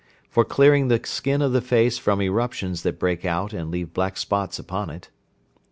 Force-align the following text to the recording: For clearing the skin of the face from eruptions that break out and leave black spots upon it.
For 0.31 0.43
clearing 0.43 0.87
the 0.87 0.99
skin 1.03 1.43
of 1.43 1.51
the 1.51 1.61
face 1.61 1.99
from 1.99 2.23
eruptions 2.23 2.81
that 2.81 2.97
break 2.97 3.23
out 3.23 3.53
and 3.53 3.69
leave 3.69 3.93
black 3.93 4.17
spots 4.17 4.57
upon 4.57 4.89
it. 4.89 5.09